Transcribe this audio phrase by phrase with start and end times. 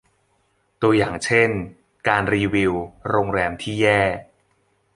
[0.81, 1.49] ตัวอย่างเช่น
[2.07, 2.73] การรีวิว
[3.09, 4.01] โรงแรมที่แย่